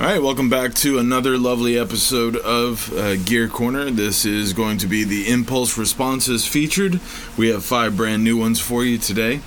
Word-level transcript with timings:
All 0.00 0.06
right, 0.06 0.22
welcome 0.22 0.48
back 0.48 0.72
to 0.76 0.98
another 0.98 1.36
lovely 1.36 1.76
episode 1.76 2.34
of 2.36 2.90
uh, 2.96 3.16
Gear 3.16 3.48
Corner. 3.48 3.90
This 3.90 4.24
is 4.24 4.54
going 4.54 4.78
to 4.78 4.86
be 4.86 5.04
the 5.04 5.28
Impulse 5.28 5.76
Responses 5.76 6.46
featured. 6.46 7.00
We 7.36 7.50
have 7.50 7.66
five 7.66 7.98
brand 7.98 8.24
new 8.24 8.38
ones 8.38 8.58
for 8.58 8.82
you 8.82 8.96
today. 8.96 9.42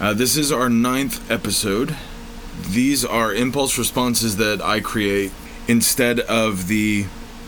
Uh, 0.00 0.14
this 0.14 0.38
is 0.38 0.50
our 0.50 0.70
ninth 0.70 1.30
episode. 1.30 1.94
These 2.70 3.04
are 3.04 3.34
impulse 3.34 3.76
responses 3.76 4.38
that 4.38 4.62
I 4.62 4.80
create 4.80 5.32
instead 5.68 6.18
of 6.18 6.66
the 6.66 7.04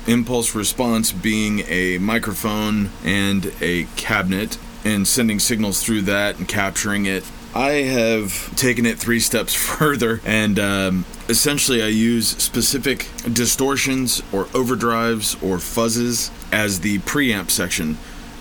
impulse 0.06 0.54
response 0.54 1.12
being 1.12 1.60
a 1.68 1.96
microphone 1.96 2.90
and 3.02 3.50
a 3.62 3.84
cabinet 3.96 4.58
and 4.84 5.08
sending 5.08 5.38
signals 5.38 5.82
through 5.82 6.02
that 6.02 6.36
and 6.36 6.46
capturing 6.46 7.06
it 7.06 7.24
I 7.56 7.84
have 7.84 8.54
taken 8.56 8.84
it 8.84 8.98
three 8.98 9.18
steps 9.18 9.54
further, 9.78 10.20
and 10.26 10.58
um, 10.58 11.06
essentially, 11.28 11.82
I 11.82 11.88
use 11.88 12.28
specific 12.28 13.08
distortions 13.32 14.20
or 14.32 14.44
overdrives 14.46 15.34
or 15.42 15.56
fuzzes 15.56 16.30
as 16.52 16.80
the 16.80 16.98
preamp 17.00 17.50
section 17.50 17.98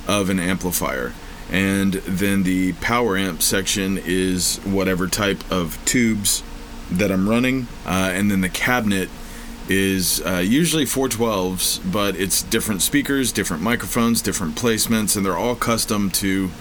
of 0.08 0.30
an 0.30 0.40
amplifier. 0.40 1.14
And 1.52 1.94
then 1.94 2.44
the 2.44 2.74
power 2.74 3.18
amp 3.18 3.42
section 3.42 4.00
is 4.04 4.58
whatever 4.66 5.08
type 5.08 5.44
of 5.52 5.84
tubes 5.86 6.44
that 6.92 7.12
I'm 7.12 7.30
running. 7.30 7.68
Uh, 7.86 8.12
and 8.14 8.32
then 8.32 8.42
the 8.42 8.50
cabinet 8.50 9.10
is 9.68 10.22
uh, 10.26 10.38
usually 10.38 10.86
412s, 10.86 11.92
but 11.92 12.16
it's 12.16 12.44
different 12.44 12.82
speakers, 12.82 13.32
different 13.32 13.64
microphones, 13.64 14.22
different 14.22 14.56
placements, 14.56 15.16
and 15.16 15.26
they're 15.26 15.38
all 15.38 15.56
custom 15.56 16.12
to 16.12 16.52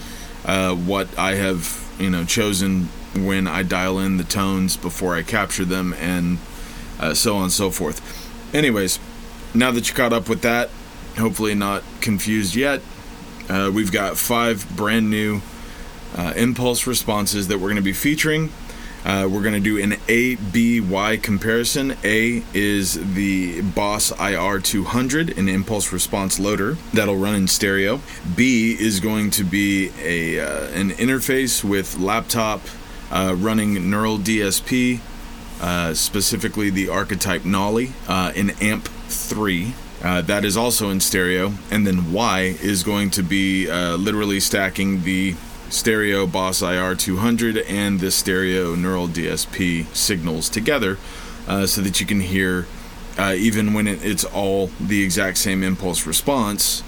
uh, 0.45 0.75
what 0.75 1.19
I 1.19 1.35
have 1.35 1.85
you 1.99 2.11
know 2.11 2.25
chosen 2.25 2.89
when 3.15 3.47
I 3.47 3.63
dial 3.63 3.99
in 3.99 4.17
the 4.17 4.25
tones 4.25 4.77
before 4.77 5.15
I 5.15 5.23
capture 5.23 5.65
them, 5.65 5.95
and 5.95 6.39
uh, 6.99 7.15
so 7.15 7.37
on 7.37 7.45
and 7.45 7.53
so 7.53 7.71
forth. 7.71 8.01
Anyways, 8.55 8.99
now 9.55 9.71
that 9.71 9.89
you're 9.89 9.97
caught 9.97 10.13
up 10.13 10.29
with 10.29 10.43
that, 10.43 10.71
hopefully 11.19 11.55
not 11.55 11.83
confused 12.01 12.55
yet, 12.55 12.81
uh, 13.49 13.71
we've 13.73 13.93
got 13.93 14.17
five 14.17 14.67
brand 14.77 15.11
new 15.11 15.41
uh, 16.17 16.33
impulse 16.37 16.87
responses 16.87 17.49
that 17.49 17.59
we're 17.59 17.69
going 17.69 17.77
to 17.77 17.83
be 17.83 17.93
featuring. 17.93 18.51
Uh, 19.05 19.29
we're 19.31 19.43
going 19.43 19.55
to 19.55 19.61
do 19.61 19.79
an 19.79 19.97
A 20.09 20.37
B 20.37 20.81
Y 20.81 21.19
comparison. 21.19 21.95
A 22.05 22.43
is 22.55 23.15
the 23.15 23.61
Boss 23.61 24.11
IR 24.19 24.61
200, 24.61 25.37
an 25.37 25.47
impulse 25.49 25.93
response 25.93 26.41
loader 26.41 26.79
that'll 26.95 27.17
run 27.17 27.35
in 27.35 27.47
stereo. 27.47 28.01
B 28.35 28.75
is 28.79 29.01
going 29.01 29.31
to 29.33 29.45
be 29.45 29.91
a 30.01 30.41
uh, 30.41 30.69
an 30.69 30.91
interface 30.93 31.63
with 31.63 31.99
laptop 31.99 32.63
uh, 33.11 33.35
running 33.37 33.91
Neural 33.91 34.19
DSP, 34.19 35.01
uh, 35.61 35.95
specifically 35.95 36.71
the 36.71 36.89
archetype 36.89 37.45
Nolly 37.45 37.93
uh, 38.09 38.33
in 38.35 38.51
AMP 38.51 38.89
3. 39.09 39.75
Uh, 40.03 40.21
that 40.23 40.45
is 40.45 40.57
also 40.57 40.91
in 40.91 41.01
stereo. 41.01 41.55
And 41.71 41.87
then 41.87 42.13
Y 42.13 42.57
is 42.61 42.83
going 42.83 43.11
to 43.11 43.23
be 43.23 43.71
uh, 43.71 43.97
literally 43.97 44.41
stacking 44.41 45.03
the 45.05 45.35
stereo 45.71 46.27
Boss 46.27 46.61
IR 46.61 46.95
200 46.95 47.59
and 47.59 48.01
the 48.01 48.11
stereo 48.11 48.75
Neural 48.75 49.09
DSP 49.09 49.87
signals 49.95 50.49
together 50.49 50.99
uh, 51.49 51.67
so 51.67 51.81
that 51.81 52.01
you 52.01 52.07
can 52.07 52.21
hear, 52.21 52.67
even 53.19 53.73
when 53.73 53.87
it, 53.87 54.05
it's 54.05 54.25
all 54.25 54.67
the 54.79 55.03
exact 55.03 55.39
same 55.39 55.63
impulse 55.63 56.07
response, 56.07 56.83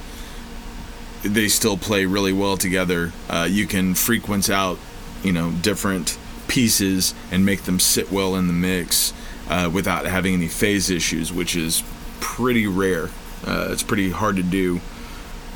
they 1.29 1.49
still 1.49 1.77
play 1.77 2.07
really 2.07 2.33
well 2.33 2.57
together. 2.57 3.13
Uh, 3.29 3.47
you 3.51 3.67
can 3.67 3.95
frequency 3.95 4.53
out, 4.53 4.79
you 5.23 5.33
know, 5.33 5.51
different 5.51 6.19
pieces 6.49 7.15
and 7.31 7.45
make 7.45 7.63
them 7.63 7.81
sit 7.81 8.11
well 8.11 8.35
in 8.37 8.47
the 8.47 8.53
mix 8.53 9.13
uh, 9.49 9.71
without 9.73 10.07
having 10.07 10.35
any 10.35 10.49
phase 10.49 10.91
issues, 10.91 11.33
which 11.33 11.57
is 11.57 11.83
pretty 12.21 12.67
rare. 12.67 13.11
Uh, 13.47 13.69
it's 13.71 13.83
pretty 13.83 14.11
hard 14.11 14.37
to 14.37 14.43
do. 14.43 14.81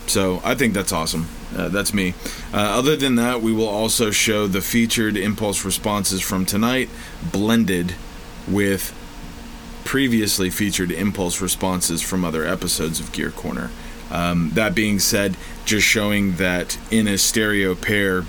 So 0.06 0.41
I 0.44 0.55
think 0.55 0.75
that's 0.75 0.92
awesome. 0.92 1.28
Uh, 1.56 1.69
that's 1.69 1.95
me. 1.95 2.14
Uh, 2.52 2.58
other 2.58 2.96
than 2.96 3.17
that, 3.17 3.42
we 3.42 3.52
will 3.52 3.68
also 3.68 4.11
show 4.11 4.46
the 4.46 4.61
featured 4.61 5.17
impulse 5.17 5.64
responses 5.64 6.20
from 6.20 6.45
tonight 6.46 6.89
blended 7.33 7.95
with 8.48 8.96
previously 9.85 10.51
featured 10.51 10.90
impulse 10.90 11.40
responses 11.40 12.02
from 12.02 12.24
other 12.24 12.45
episodes 12.45 13.01
of 13.01 13.12
Gear 13.12 13.30
Corner. 13.30 13.70
Um, 14.11 14.51
that 14.55 14.74
being 14.74 14.98
said, 14.98 15.36
just 15.64 15.86
showing 15.86 16.36
that 16.36 16.79
in 16.90 17.06
a 17.06 17.17
stereo 17.17 17.74
pair, 17.74 18.24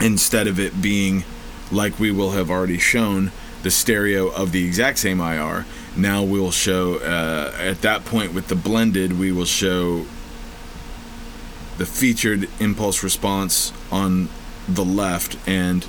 instead 0.00 0.46
of 0.46 0.58
it 0.58 0.80
being 0.82 1.24
like 1.70 1.98
we 1.98 2.10
will 2.10 2.32
have 2.32 2.50
already 2.50 2.78
shown 2.78 3.32
the 3.62 3.70
stereo 3.70 4.28
of 4.28 4.52
the 4.52 4.66
exact 4.66 4.98
same 4.98 5.20
IR, 5.20 5.64
now 5.96 6.22
we'll 6.22 6.50
show 6.50 6.96
uh, 6.96 7.54
at 7.58 7.80
that 7.82 8.04
point 8.04 8.34
with 8.34 8.48
the 8.48 8.54
blended, 8.54 9.18
we 9.18 9.32
will 9.32 9.44
show 9.44 10.04
the 11.78 11.86
featured 11.86 12.48
impulse 12.60 13.02
response 13.02 13.72
on 13.90 14.28
the 14.68 14.84
left 14.84 15.36
and 15.48 15.86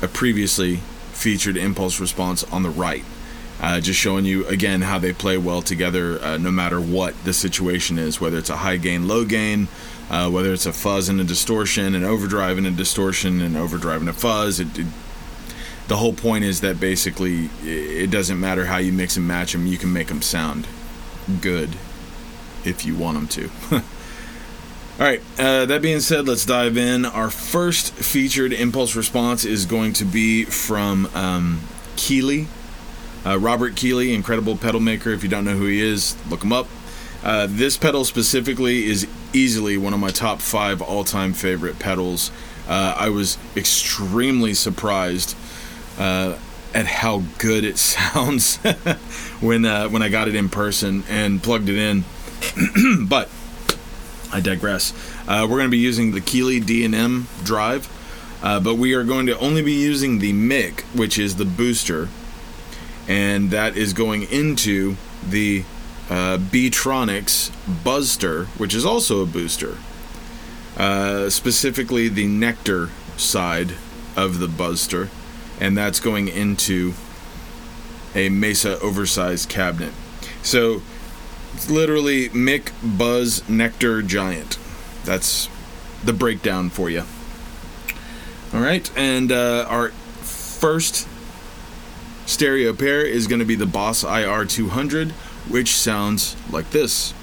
a 0.00 0.08
previously 0.08 0.76
featured 1.12 1.56
impulse 1.56 2.00
response 2.00 2.44
on 2.44 2.62
the 2.62 2.70
right. 2.70 3.04
Uh, 3.60 3.80
just 3.80 3.98
showing 3.98 4.24
you 4.24 4.44
again 4.46 4.80
how 4.80 4.98
they 4.98 5.12
play 5.12 5.38
well 5.38 5.62
together 5.62 6.20
uh, 6.20 6.36
no 6.36 6.50
matter 6.50 6.80
what 6.80 7.14
the 7.24 7.32
situation 7.32 7.96
is, 7.98 8.20
whether 8.20 8.38
it's 8.38 8.50
a 8.50 8.56
high 8.56 8.76
gain, 8.76 9.06
low 9.06 9.24
gain, 9.24 9.68
uh, 10.12 10.30
whether 10.30 10.52
it's 10.52 10.66
a 10.66 10.72
fuzz 10.74 11.08
and 11.08 11.18
a 11.20 11.24
distortion, 11.24 11.94
an 11.94 12.04
overdrive 12.04 12.58
and 12.58 12.66
a 12.66 12.70
distortion, 12.70 13.40
and 13.40 13.56
overdrive 13.56 14.00
and 14.00 14.10
a 14.10 14.12
fuzz. 14.12 14.60
It, 14.60 14.78
it, 14.78 14.86
the 15.88 15.96
whole 15.96 16.12
point 16.12 16.44
is 16.44 16.60
that 16.60 16.78
basically 16.78 17.48
it 17.64 18.10
doesn't 18.10 18.38
matter 18.38 18.66
how 18.66 18.76
you 18.76 18.92
mix 18.92 19.16
and 19.16 19.26
match 19.26 19.52
them, 19.52 19.66
you 19.66 19.78
can 19.78 19.92
make 19.92 20.08
them 20.08 20.20
sound 20.20 20.68
good 21.40 21.70
if 22.64 22.84
you 22.84 22.94
want 22.94 23.16
them 23.16 23.26
to. 23.26 23.50
All 25.00 25.08
right, 25.08 25.22
uh, 25.38 25.64
that 25.64 25.80
being 25.80 26.00
said, 26.00 26.28
let's 26.28 26.44
dive 26.44 26.76
in. 26.76 27.06
Our 27.06 27.30
first 27.30 27.94
featured 27.94 28.52
impulse 28.52 28.94
response 28.94 29.46
is 29.46 29.64
going 29.64 29.94
to 29.94 30.04
be 30.04 30.44
from 30.44 31.06
um, 31.14 31.62
Keeley. 31.96 32.46
Uh, 33.24 33.38
Robert 33.38 33.76
Keeley, 33.76 34.12
incredible 34.12 34.56
pedal 34.58 34.80
maker. 34.80 35.10
If 35.10 35.22
you 35.22 35.30
don't 35.30 35.46
know 35.46 35.56
who 35.56 35.64
he 35.64 35.80
is, 35.80 36.16
look 36.28 36.42
him 36.42 36.52
up. 36.52 36.68
Uh, 37.24 37.46
this 37.48 37.78
pedal 37.78 38.04
specifically 38.04 38.84
is 38.84 39.08
easily 39.32 39.76
one 39.76 39.94
of 39.94 40.00
my 40.00 40.10
top 40.10 40.40
five 40.40 40.82
all 40.82 41.04
time 41.04 41.32
favorite 41.32 41.78
pedals. 41.78 42.30
Uh, 42.68 42.94
I 42.96 43.08
was 43.08 43.38
extremely 43.56 44.54
surprised 44.54 45.36
uh, 45.98 46.38
at 46.74 46.86
how 46.86 47.22
good 47.38 47.64
it 47.64 47.78
sounds 47.78 48.56
when, 49.40 49.64
uh, 49.64 49.88
when 49.88 50.02
I 50.02 50.08
got 50.08 50.28
it 50.28 50.34
in 50.34 50.48
person 50.48 51.04
and 51.08 51.42
plugged 51.42 51.68
it 51.68 51.76
in. 51.76 52.04
but 53.06 53.28
I 54.32 54.40
digress. 54.40 54.92
Uh, 55.28 55.46
we're 55.48 55.58
going 55.58 55.68
to 55.68 55.70
be 55.70 55.78
using 55.78 56.12
the 56.12 56.20
Keeley 56.20 56.58
D&M 56.58 57.28
drive, 57.44 57.88
uh, 58.42 58.60
but 58.60 58.76
we 58.76 58.94
are 58.94 59.04
going 59.04 59.26
to 59.26 59.38
only 59.38 59.62
be 59.62 59.72
using 59.72 60.18
the 60.18 60.32
Mick, 60.32 60.80
which 60.96 61.18
is 61.18 61.36
the 61.36 61.44
booster, 61.44 62.08
and 63.06 63.50
that 63.50 63.76
is 63.76 63.92
going 63.92 64.22
into 64.22 64.96
the 65.28 65.64
uh, 66.12 66.36
Beetronics 66.36 67.50
Buzzster, 67.82 68.44
which 68.58 68.74
is 68.74 68.84
also 68.84 69.22
a 69.22 69.26
booster. 69.26 69.78
Uh, 70.76 71.30
specifically, 71.30 72.08
the 72.08 72.26
Nectar 72.26 72.90
side 73.16 73.72
of 74.14 74.38
the 74.38 74.46
Buzzster, 74.46 75.08
and 75.58 75.76
that's 75.76 76.00
going 76.00 76.28
into 76.28 76.92
a 78.14 78.28
Mesa 78.28 78.78
oversized 78.80 79.48
cabinet. 79.48 79.94
So 80.42 80.82
it's 81.54 81.70
literally 81.70 82.28
Mick 82.28 82.72
Buzz 82.82 83.48
Nectar 83.48 84.02
Giant. 84.02 84.58
That's 85.04 85.48
the 86.04 86.12
breakdown 86.12 86.68
for 86.68 86.90
you. 86.90 87.04
All 88.52 88.60
right, 88.60 88.90
and 88.98 89.32
uh, 89.32 89.64
our 89.66 89.88
first 89.88 91.08
stereo 92.26 92.74
pair 92.74 93.00
is 93.00 93.26
going 93.26 93.38
to 93.38 93.46
be 93.46 93.54
the 93.54 93.64
Boss 93.64 94.04
IR 94.04 94.44
200, 94.44 95.14
which 95.48 95.76
sounds 95.76 96.36
like 96.50 96.70
this. 96.70 97.14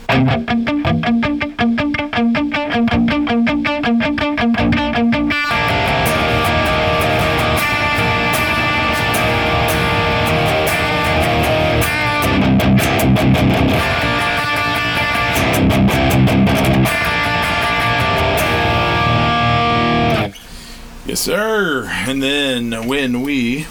Yes, 21.05 21.21
sir. 21.21 21.87
And 22.07 22.21
then 22.21 22.87
when 22.87 23.21
we 23.21 23.65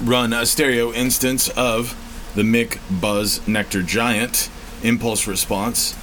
run 0.00 0.32
a 0.32 0.46
stereo 0.46 0.92
instance 0.92 1.48
of 1.48 1.96
the 2.38 2.44
Mick 2.44 2.78
Buzz 3.00 3.46
Nectar 3.48 3.82
Giant 3.82 4.48
impulse 4.84 5.26
response 5.26 5.94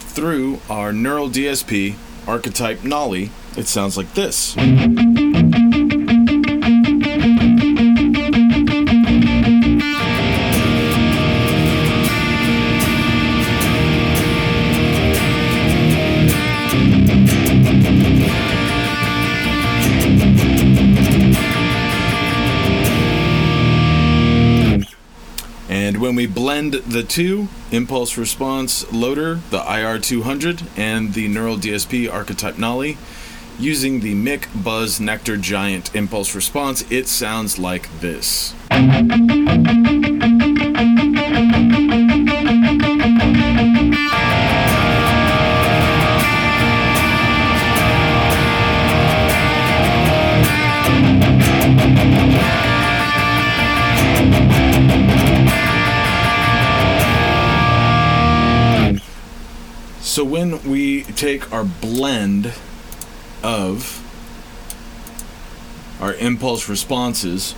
through 0.00 0.60
our 0.68 0.92
Neural 0.92 1.30
DSP 1.30 1.94
archetype 2.26 2.84
Nolly, 2.84 3.30
it 3.56 3.68
sounds 3.68 3.96
like 3.96 4.12
this. 4.12 4.54
We 26.18 26.26
blend 26.26 26.72
the 26.72 27.04
two, 27.04 27.46
impulse 27.70 28.18
response 28.18 28.92
loader, 28.92 29.36
the 29.50 29.60
IR200, 29.60 30.76
and 30.76 31.14
the 31.14 31.28
Neural 31.28 31.56
DSP 31.56 32.12
archetype 32.12 32.58
Nolly, 32.58 32.98
using 33.56 34.00
the 34.00 34.14
Mic 34.14 34.48
Buzz 34.52 34.98
Nectar 34.98 35.36
Giant 35.36 35.94
impulse 35.94 36.34
response, 36.34 36.84
it 36.90 37.06
sounds 37.06 37.56
like 37.56 37.88
this. 38.00 38.52
So 60.18 60.24
when 60.24 60.68
we 60.68 61.04
take 61.04 61.52
our 61.52 61.62
blend 61.62 62.52
of 63.40 64.02
our 66.00 66.12
impulse 66.14 66.68
responses, 66.68 67.54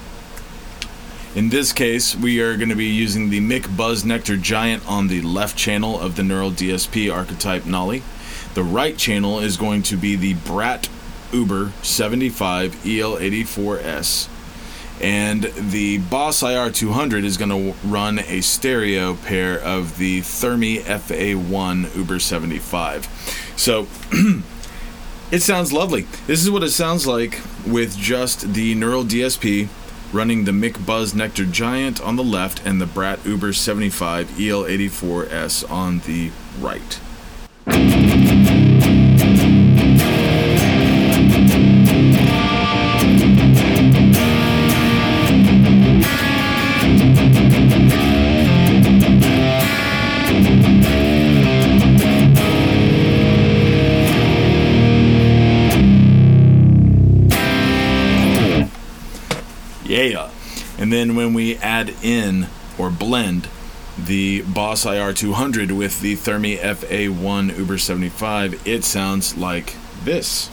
in 1.34 1.48
this 1.48 1.72
case, 1.72 2.14
we 2.14 2.38
are 2.42 2.58
going 2.58 2.68
to 2.68 2.74
be 2.74 2.84
using 2.84 3.30
the 3.30 3.40
Mic 3.40 3.74
Buzz 3.74 4.04
Nectar 4.04 4.36
Giant 4.36 4.86
on 4.86 5.08
the 5.08 5.22
left 5.22 5.56
channel 5.56 5.98
of 5.98 6.16
the 6.16 6.22
Neural 6.22 6.50
DSP 6.50 7.10
archetype 7.10 7.64
Nolly. 7.64 8.02
The 8.52 8.62
right 8.62 8.98
channel 8.98 9.38
is 9.38 9.56
going 9.56 9.82
to 9.84 9.96
be 9.96 10.14
the 10.14 10.34
Brat 10.34 10.90
Uber 11.32 11.72
75 11.80 12.74
EL84S 12.84 14.28
and 15.00 15.44
the 15.44 15.98
Boss 15.98 16.42
IR200 16.42 17.24
is 17.24 17.36
going 17.36 17.50
to 17.50 17.74
run 17.86 18.18
a 18.18 18.40
stereo 18.42 19.14
pair 19.14 19.58
of 19.58 19.96
the 19.98 20.20
Thermi 20.20 20.80
FA1 20.80 21.96
Uber 21.96 22.18
75. 22.18 23.52
So 23.56 23.86
it 25.32 25.40
sounds 25.40 25.72
lovely. 25.72 26.02
This 26.26 26.42
is 26.42 26.50
what 26.50 26.62
it 26.62 26.70
sounds 26.70 27.06
like 27.06 27.40
with 27.66 27.96
just 27.96 28.52
the 28.52 28.74
Neural 28.74 29.04
DSP 29.04 29.68
running 30.12 30.44
the 30.44 30.52
Mic 30.52 30.84
Buzz 30.84 31.14
Nectar 31.14 31.44
Giant 31.44 32.00
on 32.00 32.16
the 32.16 32.24
left 32.24 32.66
and 32.66 32.80
the 32.80 32.86
Brat 32.86 33.24
Uber 33.24 33.52
75 33.52 34.28
EL84S 34.30 35.70
on 35.70 36.00
the 36.00 36.30
right. 36.60 38.09
And 60.90 60.98
then 60.98 61.14
when 61.14 61.34
we 61.34 61.56
add 61.58 61.94
in 62.02 62.48
or 62.76 62.90
blend 62.90 63.46
the 63.96 64.42
Boss 64.42 64.84
IR200 64.84 65.70
with 65.70 66.00
the 66.00 66.16
Thermi 66.16 66.58
FA1 66.58 67.56
Uber 67.56 67.78
75, 67.78 68.66
it 68.66 68.82
sounds 68.82 69.36
like 69.36 69.76
this. 70.02 70.50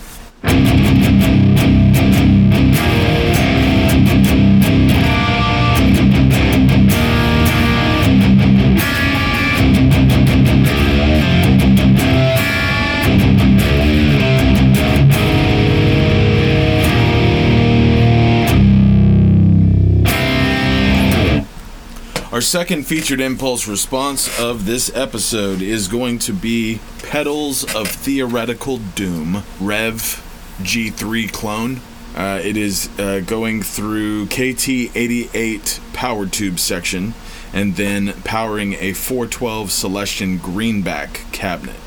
Our 22.38 22.42
second 22.42 22.86
featured 22.86 23.20
impulse 23.20 23.68
response 23.68 24.40
of 24.40 24.68
this 24.68 24.96
episode 24.96 25.60
is 25.60 25.88
going 25.88 26.20
to 26.20 26.34
be 26.34 26.80
Pedals 27.02 27.64
of 27.74 27.88
Theoretical 27.88 28.78
Doom, 28.78 29.42
Revv 29.58 30.22
G3 30.62 31.34
clone. 31.34 31.82
Uh, 32.16 32.40
it 32.44 32.56
is 32.56 32.92
uh, 33.00 33.22
going 33.26 33.64
through 33.64 34.28
KT88 34.28 35.96
power 35.96 36.28
tube 36.28 36.60
section 36.60 37.16
and 37.54 37.76
then 37.76 38.14
powering 38.22 38.74
a 38.74 38.94
412 38.94 39.72
Celestion 39.72 40.38
greenback 40.38 41.22
cabinet. 41.32 41.78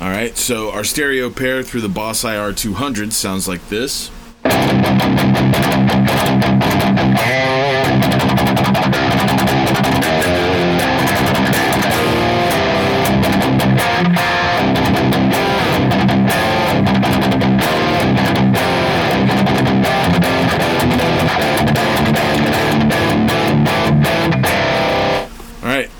All 0.00 0.08
right, 0.08 0.38
so 0.38 0.70
our 0.70 0.84
stereo 0.84 1.28
pair 1.28 1.62
through 1.62 1.82
the 1.82 1.90
Boss 1.90 2.24
IR 2.24 2.54
200 2.54 3.12
sounds 3.12 3.46
like 3.46 3.68
this. 3.68 4.10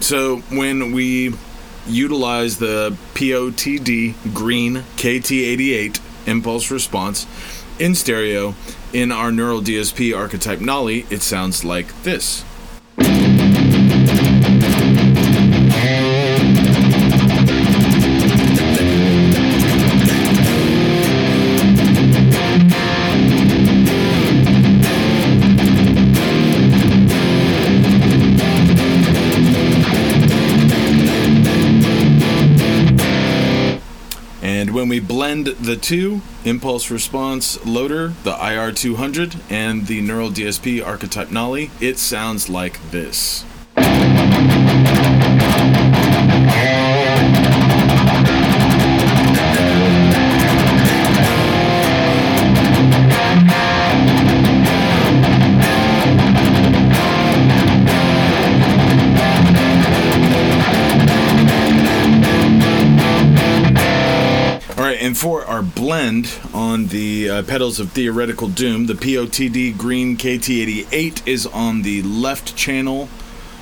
So 0.06 0.36
when 0.50 0.92
we 0.92 1.34
utilize 1.88 2.58
the 2.58 2.96
POTD 3.14 4.32
green 4.32 4.84
KT88 4.96 6.28
impulse 6.28 6.70
response 6.70 7.26
in 7.80 7.96
stereo 7.96 8.54
in 8.92 9.10
our 9.10 9.32
Neural 9.32 9.60
DSP 9.60 10.16
archetype 10.16 10.60
Nolly, 10.60 11.06
it 11.10 11.22
sounds 11.22 11.64
like 11.64 11.88
this. 12.04 12.44
The 35.44 35.76
two 35.76 36.20
impulse 36.44 36.90
response 36.90 37.64
loader, 37.66 38.08
the 38.24 38.32
IR200, 38.32 39.40
and 39.50 39.86
the 39.86 40.00
Neural 40.00 40.30
DSP 40.30 40.84
archetype 40.84 41.30
Nolly, 41.30 41.70
it 41.80 41.98
sounds 41.98 42.48
like 42.48 42.80
this. 42.90 43.44
Blend 65.86 66.40
on 66.52 66.88
the 66.88 67.30
uh, 67.30 67.42
pedals 67.44 67.78
of 67.78 67.92
Theoretical 67.92 68.48
Doom, 68.48 68.86
the 68.86 68.94
POTD 68.94 69.78
Green 69.78 70.16
KT88 70.16 71.24
is 71.28 71.46
on 71.46 71.82
the 71.82 72.02
left 72.02 72.56
channel 72.56 73.08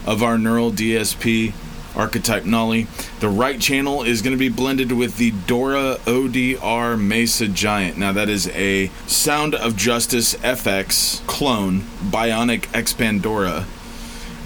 of 0.06 0.22
our 0.22 0.38
Neural 0.38 0.72
DSP 0.72 1.52
archetype 1.94 2.46
Nolly. 2.46 2.86
The 3.20 3.28
right 3.28 3.60
channel 3.60 4.02
is 4.02 4.22
going 4.22 4.32
to 4.32 4.38
be 4.38 4.48
blended 4.48 4.90
with 4.92 5.18
the 5.18 5.32
Dora 5.46 5.98
ODR 6.06 6.98
Mesa 6.98 7.46
Giant. 7.46 7.98
Now, 7.98 8.12
that 8.12 8.30
is 8.30 8.48
a 8.54 8.86
Sound 9.06 9.54
of 9.54 9.76
Justice 9.76 10.34
FX 10.36 11.20
clone, 11.26 11.80
Bionic 12.08 12.62
Expandora. 12.68 13.66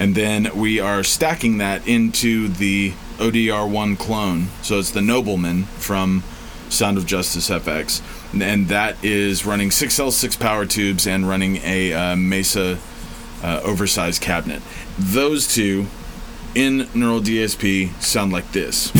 And 0.00 0.16
then 0.16 0.50
we 0.58 0.80
are 0.80 1.04
stacking 1.04 1.58
that 1.58 1.86
into 1.86 2.48
the 2.48 2.90
ODR1 3.18 3.96
clone. 4.00 4.48
So 4.62 4.80
it's 4.80 4.90
the 4.90 5.00
Nobleman 5.00 5.62
from 5.62 6.24
Sound 6.70 6.98
of 6.98 7.06
Justice 7.06 7.50
FX, 7.50 8.02
and 8.40 8.68
that 8.68 9.02
is 9.04 9.46
running 9.46 9.70
6L6 9.70 10.38
power 10.38 10.66
tubes 10.66 11.06
and 11.06 11.28
running 11.28 11.56
a 11.62 11.92
uh, 11.92 12.16
Mesa 12.16 12.78
uh, 13.42 13.60
oversized 13.64 14.20
cabinet. 14.22 14.62
Those 14.98 15.52
two 15.52 15.86
in 16.54 16.88
Neural 16.94 17.20
DSP 17.20 18.00
sound 18.02 18.32
like 18.32 18.50
this. 18.52 18.92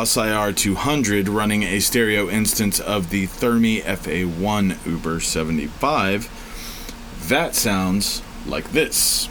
Boss 0.00 0.16
IR 0.16 0.54
200 0.54 1.28
running 1.28 1.62
a 1.62 1.78
stereo 1.78 2.30
instance 2.30 2.80
of 2.80 3.10
the 3.10 3.26
Thermi 3.26 3.82
FA1 3.82 4.86
Uber 4.86 5.20
75, 5.20 7.26
that 7.28 7.54
sounds 7.54 8.22
like 8.46 8.72
this. 8.72 9.28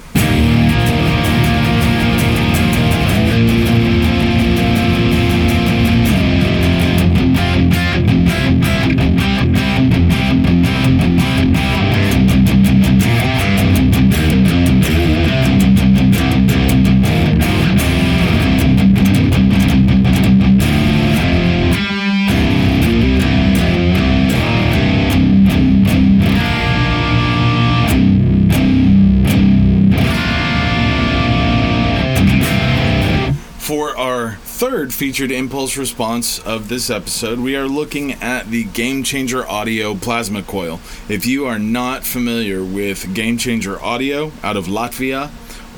Featured 35.00 35.32
impulse 35.32 35.78
response 35.78 36.40
of 36.40 36.68
this 36.68 36.90
episode, 36.90 37.40
we 37.40 37.56
are 37.56 37.70
looking 37.70 38.12
at 38.22 38.52
the 38.52 38.66
Game 38.66 39.02
Changer 39.02 39.48
Audio 39.48 39.96
Plasma 39.96 40.44
Coil. 40.44 40.82
If 41.08 41.26
you 41.26 41.46
are 41.46 41.58
not 41.58 42.04
familiar 42.04 42.66
with 42.66 43.16
Game 43.16 43.38
Changer 43.38 43.82
Audio 43.82 44.34
out 44.44 44.58
of 44.58 44.66
Latvia, 44.66 45.30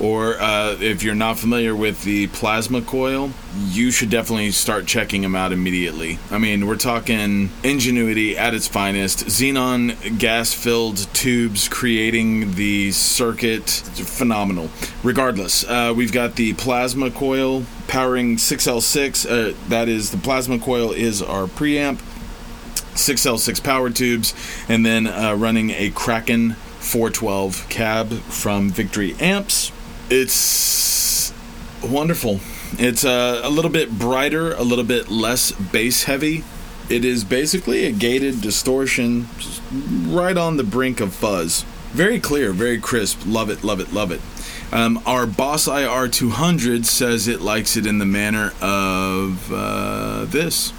or 0.02 0.42
uh, 0.42 0.76
if 0.82 1.04
you're 1.04 1.14
not 1.14 1.38
familiar 1.38 1.76
with 1.76 2.04
the 2.04 2.26
plasma 2.28 2.82
coil, 2.82 3.30
you 3.70 3.92
should 3.92 4.10
definitely 4.10 4.50
start 4.50 4.88
checking 4.88 5.22
them 5.22 5.36
out 5.36 5.54
immediately. 5.54 6.18
I 6.32 6.40
mean, 6.40 6.66
we're 6.66 6.76
talking 6.76 7.52
ingenuity 7.64 8.36
at 8.36 8.56
its 8.56 8.68
finest, 8.68 9.28
xenon 9.28 10.18
gas 10.18 10.54
filled 10.54 10.98
tubes 11.14 11.70
creating 11.70 12.56
the 12.56 12.92
circuit. 12.92 13.70
Phenomenal. 13.70 14.70
Regardless, 15.04 15.64
uh, 15.66 15.94
we've 15.96 16.12
got 16.12 16.36
the 16.36 16.54
plasma 16.54 17.12
coil 17.12 17.64
powering 17.88 18.38
6L6. 18.38 19.30
Uh, 19.30 19.56
that 19.70 19.88
is, 19.88 20.10
the 20.10 20.18
plasma 20.18 20.58
coil 20.58 20.92
is 20.92 21.22
our 21.22 21.46
preamp. 21.46 22.02
6L6 22.96 23.64
power 23.64 23.90
tubes, 23.90 24.34
and 24.68 24.86
then 24.86 25.08
uh, 25.08 25.34
running 25.34 25.70
a 25.70 25.92
Kraken 25.92 26.54
412 26.80 27.70
cab 27.70 28.12
from 28.12 28.70
Victory 28.70 29.16
Amps 29.20 29.72
it's 30.12 31.34
wonderful. 31.82 32.42
It's 32.74 33.06
uh, 33.06 33.42
a 33.44 33.50
little 33.50 33.72
bit 33.72 33.98
brighter, 33.98 34.54
a 34.54 34.62
little 34.62 34.84
bit 34.84 35.10
less 35.10 35.52
bass 35.52 36.04
heavy. 36.04 36.44
It 36.90 37.06
is 37.06 37.24
basically 37.24 37.86
a 37.86 37.92
gated 37.92 38.42
distortion, 38.42 39.30
right 40.08 40.36
on 40.36 40.58
the 40.58 40.64
brink 40.64 41.00
of 41.00 41.14
fuzz. 41.14 41.64
Very 41.92 42.20
clear, 42.20 42.52
very 42.52 42.80
crisp. 42.80 43.22
Love 43.26 43.50
it, 43.50 43.64
love 43.64 43.80
it, 43.80 43.94
love 43.94 44.12
it. 44.12 44.22
Um, 44.74 45.02
our 45.06 45.26
Boss 45.26 45.68
IR 45.68 46.08
200 46.08 46.86
says 46.86 47.28
it 47.28 47.42
likes 47.42 47.78
it 47.78 47.86
in 47.86 47.98
the 47.98 48.06
manner 48.06 48.54
of 48.62 49.52
uh, 49.52 50.26
this. 50.26 50.74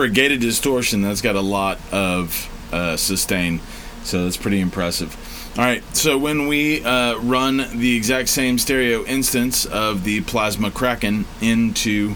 For 0.00 0.06
a 0.06 0.08
gated 0.08 0.40
distortion, 0.40 1.02
that's 1.02 1.20
got 1.20 1.36
a 1.36 1.42
lot 1.42 1.78
of 1.92 2.48
uh, 2.72 2.96
sustain, 2.96 3.60
so 4.02 4.24
that's 4.24 4.38
pretty 4.38 4.58
impressive. 4.58 5.14
All 5.58 5.64
right, 5.64 5.84
so 5.94 6.16
when 6.16 6.46
we 6.46 6.82
uh, 6.82 7.18
run 7.18 7.66
the 7.74 7.96
exact 7.96 8.30
same 8.30 8.56
stereo 8.56 9.04
instance 9.04 9.66
of 9.66 10.04
the 10.04 10.22
Plasma 10.22 10.70
Kraken 10.70 11.26
into 11.42 12.14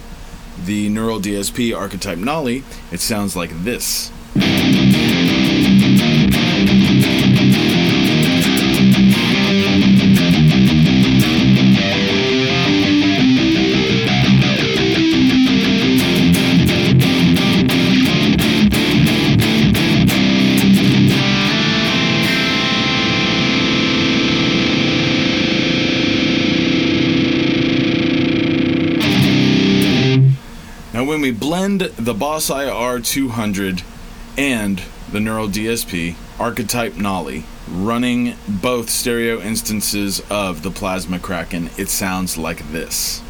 the 0.65 0.89
Neural 0.89 1.21
DSP 1.21 1.77
archetype 1.77 2.17
Nolly, 2.17 2.65
it 2.91 3.01
sounds 3.01 3.37
like 3.37 3.51
this. 3.65 4.11
Blend 31.79 31.97
the 31.97 32.15
Boss 32.15 32.51
IR 32.51 33.01
200 33.01 33.83
and 34.37 34.83
the 35.11 35.21
Neural 35.21 35.49
DSP 35.49 36.17
archetype 36.39 36.97
Nolly, 36.97 37.45
running 37.69 38.37
both 38.49 38.91
stereo 38.91 39.41
instances 39.41 40.21
of 40.31 40.63
the 40.63 40.71
Plasma 40.71 41.19
Kraken, 41.19 41.71
it 41.77 41.89
sounds 41.89 42.37
like 42.37 42.71
this. 42.73 43.23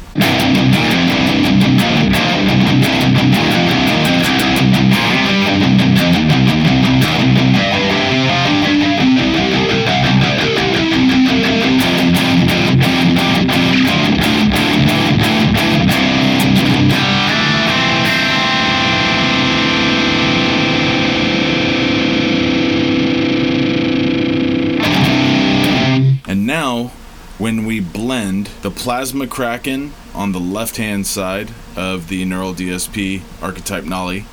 When 27.45 27.63
we 27.63 27.79
blend 27.79 28.47
the 28.63 28.71
Plasma 28.71 29.27
Kraken 29.27 29.93
on 30.15 30.31
the 30.31 30.39
left 30.39 30.77
hand 30.77 31.05
side 31.05 31.51
of 31.75 32.07
the 32.07 32.25
Neural 32.25 32.55
DSP 32.55 33.21
archetype 33.39 33.83
Nolly, 33.83 34.25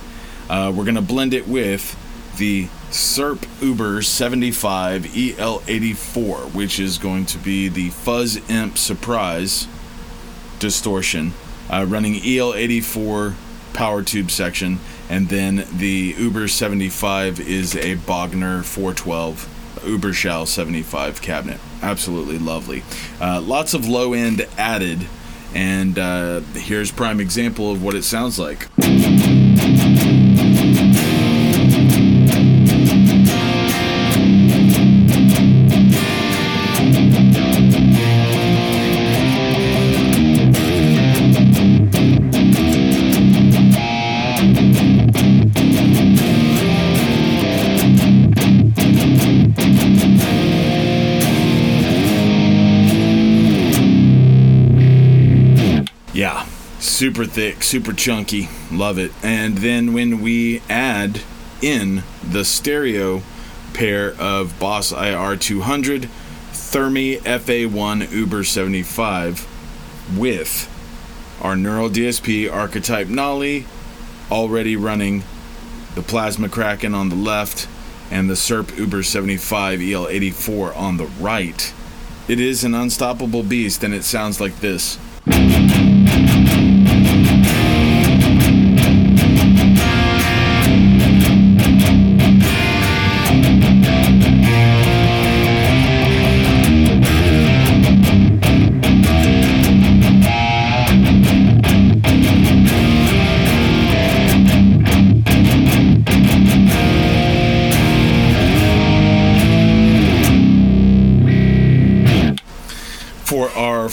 uh, 0.48 0.72
we're 0.74 0.86
going 0.86 0.94
to 0.94 1.02
blend 1.02 1.34
it 1.34 1.46
with 1.46 1.94
the 2.38 2.68
SERP 2.88 3.46
Uber 3.60 4.00
75 4.00 5.02
EL84, 5.02 6.54
which 6.54 6.80
is 6.80 6.96
going 6.96 7.26
to 7.26 7.36
be 7.36 7.68
the 7.68 7.90
Fuzz 7.90 8.40
Imp 8.48 8.78
Surprise 8.78 9.68
distortion, 10.58 11.34
uh, 11.68 11.84
running 11.86 12.14
EL84 12.14 13.34
power 13.74 14.02
tube 14.02 14.30
section, 14.30 14.80
and 15.10 15.28
then 15.28 15.66
the 15.70 16.14
Uber 16.16 16.48
75 16.48 17.40
is 17.40 17.76
a 17.76 17.96
Bogner 17.96 18.64
412 18.64 19.51
Uberschall 19.82 20.46
75 20.46 21.22
cabinet. 21.22 21.60
Absolutely 21.82 22.38
lovely. 22.38 22.82
Uh, 23.20 23.40
lots 23.40 23.74
of 23.74 23.86
low 23.88 24.12
end 24.12 24.46
added, 24.56 25.06
and 25.54 25.98
uh, 25.98 26.40
here's 26.54 26.90
prime 26.90 27.20
example 27.20 27.70
of 27.72 27.82
what 27.82 27.94
it 27.94 28.04
sounds 28.04 28.38
like. 28.38 28.68
Super 57.02 57.24
thick, 57.24 57.64
super 57.64 57.92
chunky. 57.92 58.48
Love 58.70 58.96
it. 58.96 59.10
And 59.24 59.58
then 59.58 59.92
when 59.92 60.20
we 60.22 60.62
add 60.68 61.20
in 61.60 62.04
the 62.22 62.44
stereo 62.44 63.22
pair 63.74 64.14
of 64.20 64.56
Boss 64.60 64.92
IR 64.92 65.36
200, 65.36 66.02
Thermi 66.52 67.18
FA1 67.18 68.12
Uber 68.12 68.44
75 68.44 70.16
with 70.16 70.70
our 71.42 71.56
Neural 71.56 71.90
DSP 71.90 72.48
archetype 72.48 73.08
Nolly 73.08 73.66
already 74.30 74.76
running 74.76 75.24
the 75.96 76.02
Plasma 76.02 76.48
Kraken 76.48 76.94
on 76.94 77.08
the 77.08 77.16
left, 77.16 77.66
and 78.12 78.30
the 78.30 78.34
SERP 78.34 78.78
Uber 78.78 79.02
75 79.02 79.80
EL84 79.80 80.76
on 80.76 80.98
the 80.98 81.06
right. 81.06 81.74
It 82.28 82.38
is 82.38 82.62
an 82.62 82.76
unstoppable 82.76 83.42
beast, 83.42 83.82
and 83.82 83.92
it 83.92 84.04
sounds 84.04 84.40
like 84.40 84.60
this. 84.60 85.00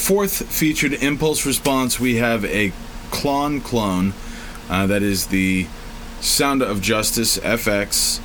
Fourth 0.10 0.52
featured 0.52 0.92
impulse 0.92 1.46
response, 1.46 2.00
we 2.00 2.16
have 2.16 2.44
a 2.46 2.72
Klon 3.12 3.64
clone. 3.64 4.12
Uh, 4.68 4.88
that 4.88 5.04
is 5.04 5.28
the 5.28 5.68
Sound 6.20 6.64
of 6.64 6.82
Justice 6.82 7.38
FX 7.38 8.20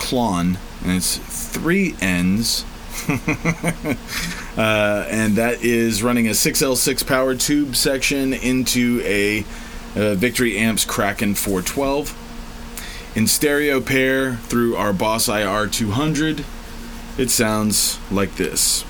Klon, 0.00 0.56
and 0.82 0.96
it's 0.96 1.18
three 1.18 1.94
N's. 2.00 2.64
uh, 3.08 5.06
and 5.08 5.36
that 5.36 5.62
is 5.62 6.02
running 6.02 6.26
a 6.26 6.32
6L6 6.32 7.06
power 7.06 7.36
tube 7.36 7.76
section 7.76 8.32
into 8.34 9.00
a, 9.04 9.44
a 9.94 10.16
Victory 10.16 10.58
Amps 10.58 10.84
Kraken 10.84 11.36
412. 11.36 13.12
In 13.14 13.28
stereo 13.28 13.80
pair 13.80 14.34
through 14.34 14.74
our 14.74 14.92
Boss 14.92 15.28
IR 15.28 15.68
200, 15.68 16.44
it 17.18 17.30
sounds 17.30 18.00
like 18.10 18.34
this. 18.34 18.84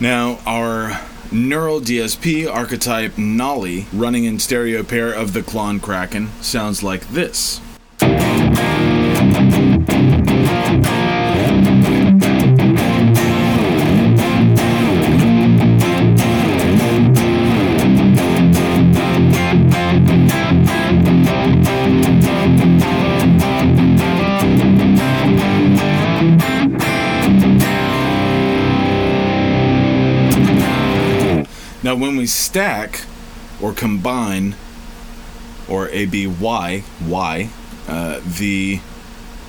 Now, 0.00 0.38
our 0.46 0.83
Neural 1.54 1.80
DSP 1.80 2.52
archetype 2.52 3.16
Nolly 3.16 3.86
running 3.92 4.24
in 4.24 4.40
stereo 4.40 4.82
pair 4.82 5.12
of 5.12 5.34
the 5.34 5.40
Klon 5.40 5.80
Kraken 5.80 6.32
sounds 6.42 6.82
like 6.82 7.06
this. 7.10 7.60
Now, 31.94 32.00
when 32.00 32.16
we 32.16 32.26
stack 32.26 33.02
or 33.62 33.72
combine 33.72 34.56
or 35.68 35.88
ABY 35.90 36.26
Y, 36.26 37.50
uh, 37.86 38.20
the 38.36 38.80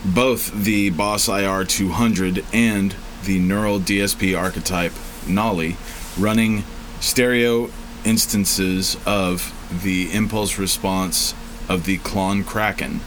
both 0.06 0.54
the 0.54 0.92
Boss 0.92 1.28
IR 1.28 1.64
200 1.64 2.46
and 2.54 2.96
the 3.24 3.40
Neural 3.40 3.80
DSP 3.80 4.38
archetype 4.38 4.92
Nolly 5.28 5.76
running 6.20 6.64
stereo 7.00 7.72
instances 8.04 8.96
of 9.08 9.52
the 9.84 10.14
impulse 10.14 10.60
response 10.60 11.34
of 11.68 11.86
the 11.86 11.98
Klon 11.98 12.46
Kraken. 12.46 13.00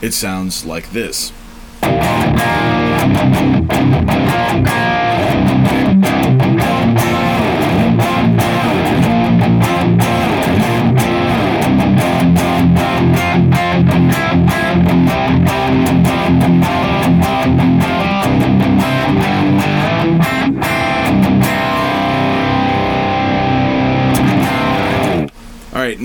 It 0.00 0.12
sounds 0.12 0.64
like 0.64 0.92
this. 0.92 1.32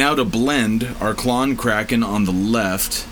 Now 0.09 0.15
to 0.15 0.25
blend 0.25 0.83
our 0.99 1.13
Klon 1.13 1.55
Kraken 1.55 2.01
on 2.01 2.25
the 2.25 2.31
left, 2.31 3.05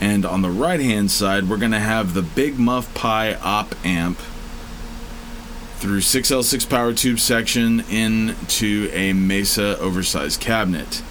and 0.00 0.26
on 0.26 0.42
the 0.42 0.50
right 0.50 0.80
hand 0.80 1.12
side, 1.12 1.48
we're 1.48 1.58
going 1.58 1.70
to 1.70 1.78
have 1.78 2.12
the 2.12 2.22
Big 2.22 2.58
Muff 2.58 2.92
Pi 2.92 3.34
op 3.34 3.72
amp 3.86 4.18
through 5.76 6.00
6L6 6.00 6.68
power 6.68 6.92
tube 6.92 7.20
section 7.20 7.84
into 7.88 8.90
a 8.92 9.12
Mesa 9.12 9.78
oversized 9.78 10.40
cabinet. 10.40 11.04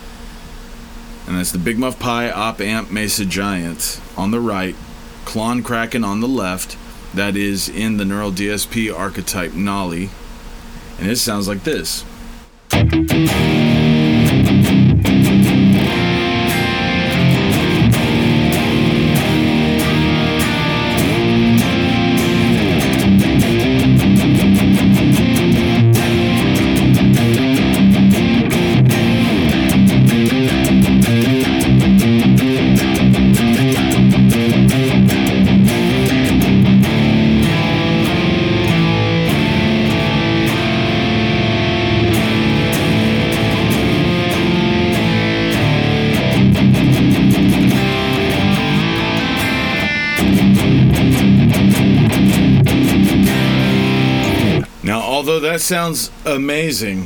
And 1.26 1.38
that's 1.38 1.54
the 1.54 1.58
Big 1.58 1.80
Muff 1.80 1.98
Pi 2.00 2.30
op 2.30 2.60
amp 2.60 2.92
Mesa 2.92 3.24
Giant 3.24 4.02
on 4.18 4.32
the 4.32 4.42
right, 4.42 4.76
Klon 5.24 5.64
Kraken 5.64 6.04
on 6.04 6.20
the 6.20 6.28
left. 6.28 6.76
That 7.16 7.38
is 7.38 7.70
in 7.70 7.96
the 7.96 8.04
Neural 8.04 8.34
DSP 8.34 8.94
archetype 8.94 9.54
Nolly. 9.54 10.10
And 11.00 11.10
it 11.10 11.16
sounds 11.16 11.48
like 11.48 11.64
this. 11.64 12.04
Sounds 55.64 56.12
amazing, 56.26 57.06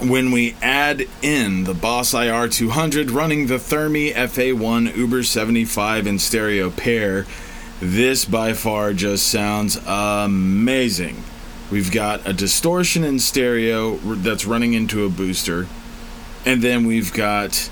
when 0.00 0.32
we 0.32 0.54
add 0.60 1.06
in 1.22 1.64
the 1.64 1.72
Boss 1.72 2.12
IR 2.12 2.48
200 2.48 3.10
running 3.10 3.46
the 3.46 3.54
Thermi 3.54 4.12
FA1 4.12 4.94
Uber 4.96 5.22
75 5.22 6.06
in 6.06 6.18
stereo 6.18 6.70
pair, 6.70 7.26
this 7.80 8.24
by 8.24 8.52
far 8.52 8.92
just 8.92 9.26
sounds 9.26 9.78
amazing. 9.86 11.22
We've 11.70 11.90
got 11.90 12.28
a 12.28 12.34
distortion 12.34 13.02
in 13.02 13.18
stereo 13.18 13.96
that's 13.96 14.44
running 14.44 14.74
into 14.74 15.04
a 15.04 15.08
booster, 15.08 15.66
and 16.44 16.60
then 16.60 16.86
we've 16.86 17.12
got 17.14 17.70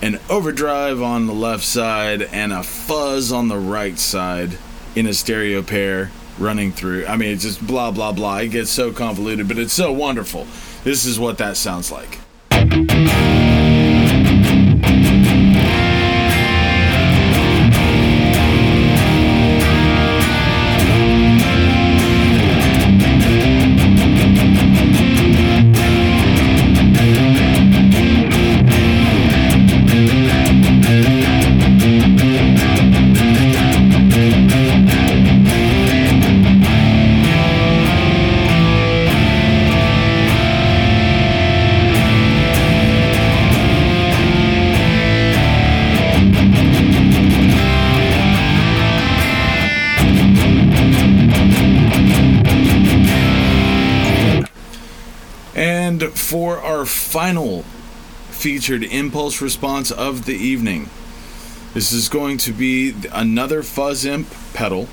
an 0.00 0.18
overdrive 0.30 1.02
on 1.02 1.26
the 1.26 1.34
left 1.34 1.64
side 1.64 2.22
and 2.22 2.52
a 2.52 2.62
fuzz 2.62 3.30
on 3.30 3.48
the 3.48 3.58
right 3.58 3.98
side 3.98 4.56
in 4.96 5.06
a 5.06 5.12
stereo 5.12 5.62
pair 5.62 6.10
running 6.38 6.72
through. 6.72 7.06
I 7.06 7.16
mean, 7.16 7.30
it's 7.30 7.42
just 7.42 7.64
blah, 7.66 7.90
blah, 7.90 8.12
blah. 8.12 8.38
It 8.38 8.48
gets 8.48 8.70
so 8.70 8.92
convoluted, 8.92 9.48
but 9.48 9.58
it's 9.58 9.72
so 9.72 9.92
wonderful. 9.92 10.46
This 10.84 11.04
is 11.04 11.18
what 11.20 11.38
that 11.38 11.56
sounds 11.56 11.92
like. 11.92 12.18
For 56.32 56.56
our 56.60 56.86
final 56.86 57.60
featured 58.30 58.82
impulse 58.82 59.42
response 59.42 59.90
of 59.90 60.24
the 60.24 60.32
evening, 60.32 60.88
this 61.74 61.92
is 61.92 62.08
going 62.08 62.38
to 62.38 62.52
be 62.54 62.94
another 63.12 63.62
Fuzz 63.62 64.06
Imp 64.06 64.26
pedal. 64.54 64.88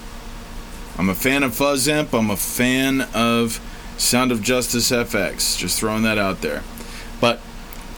I'm 0.97 1.07
a 1.07 1.15
fan 1.15 1.43
of 1.43 1.55
Fuzz 1.55 1.87
Imp. 1.87 2.13
I'm 2.13 2.29
a 2.29 2.35
fan 2.35 3.07
of 3.13 3.61
Sound 3.97 4.33
of 4.33 4.43
Justice 4.43 4.91
FX. 4.91 5.57
Just 5.57 5.79
throwing 5.79 6.03
that 6.03 6.17
out 6.17 6.41
there. 6.41 6.61
But 7.21 7.39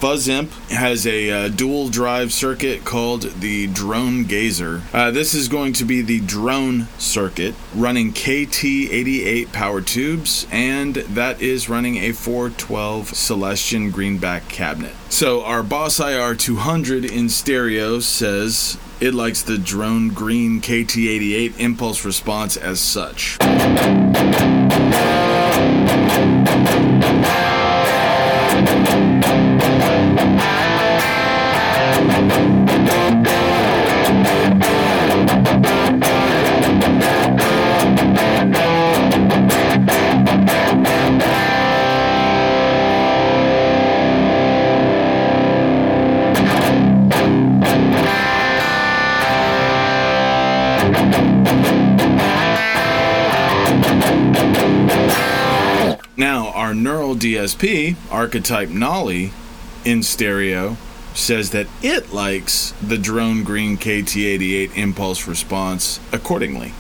Fuzz 0.01 0.27
Imp 0.27 0.51
has 0.71 1.05
a 1.05 1.29
uh, 1.29 1.47
dual 1.47 1.87
drive 1.87 2.33
circuit 2.33 2.83
called 2.83 3.21
the 3.39 3.67
Drone 3.67 4.23
Gazer. 4.23 4.81
Uh, 4.91 5.11
this 5.11 5.35
is 5.35 5.47
going 5.47 5.73
to 5.73 5.85
be 5.85 6.01
the 6.01 6.21
drone 6.21 6.87
circuit 6.97 7.53
running 7.75 8.11
KT88 8.11 9.53
power 9.53 9.79
tubes, 9.79 10.47
and 10.51 10.95
that 10.95 11.39
is 11.39 11.69
running 11.69 11.97
a 11.97 12.13
412 12.13 13.09
Celestion 13.09 13.91
greenback 13.91 14.47
cabinet. 14.47 14.95
So 15.09 15.43
our 15.43 15.61
Boss 15.61 15.99
IR 15.99 16.33
200 16.33 17.05
in 17.05 17.29
stereo 17.29 17.99
says 17.99 18.79
it 18.99 19.13
likes 19.13 19.43
the 19.43 19.59
drone 19.59 20.07
green 20.09 20.61
KT88 20.61 21.59
impulse 21.59 22.03
response 22.03 22.57
as 22.57 22.79
such. 22.79 23.37
DSP, 57.21 57.95
archetype 58.10 58.69
Nolly, 58.69 59.31
in 59.86 60.01
stereo, 60.01 60.75
says 61.13 61.51
that 61.51 61.67
it 61.84 62.12
likes 62.12 62.73
the 62.81 62.97
drone 62.97 63.43
green 63.43 63.77
KT88 63.77 64.75
impulse 64.75 65.27
response 65.27 65.99
accordingly. 66.12 66.73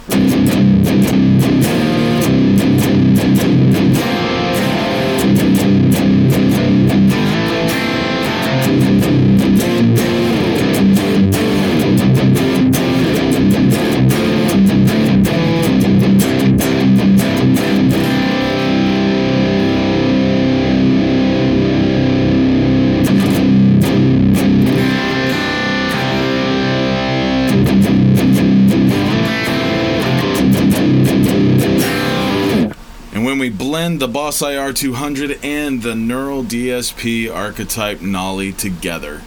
Boss 34.31 34.41
IR 34.43 34.71
200 34.71 35.43
and 35.43 35.81
the 35.81 35.93
Neural 35.93 36.41
DSP 36.41 37.29
archetype 37.29 37.99
Nolly 37.99 38.53
together, 38.53 39.23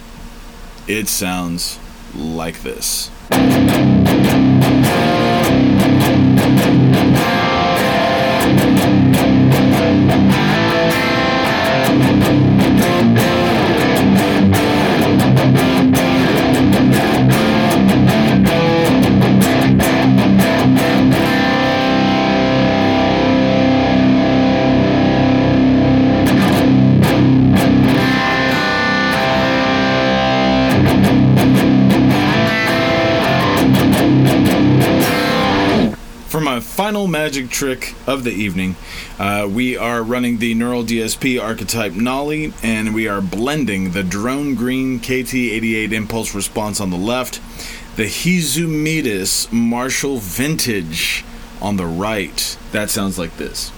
it 0.87 1.07
sounds 1.07 1.77
like 2.15 2.63
this. 2.63 3.11
Trick 37.55 37.95
of 38.05 38.25
the 38.25 38.33
evening, 38.33 38.75
uh, 39.17 39.47
we 39.49 39.77
are 39.77 40.03
running 40.03 40.39
the 40.39 40.53
Neural 40.55 40.83
DSP 40.83 41.41
archetype 41.41 41.93
Nolly, 41.93 42.51
and 42.61 42.93
we 42.93 43.07
are 43.07 43.21
blending 43.21 43.91
the 43.91 44.03
Drone 44.03 44.55
Green 44.55 44.99
KT88 44.99 45.93
impulse 45.93 46.35
response 46.35 46.81
on 46.81 46.89
the 46.89 46.97
left, 46.97 47.35
the 47.95 48.07
Hizumitas 48.07 49.49
Marshall 49.53 50.17
Vintage 50.17 51.23
on 51.61 51.77
the 51.77 51.85
right. 51.85 52.57
That 52.73 52.89
sounds 52.89 53.17
like 53.17 53.37
this. 53.37 53.71